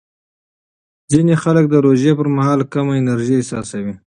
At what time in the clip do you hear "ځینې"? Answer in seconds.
1.11-1.35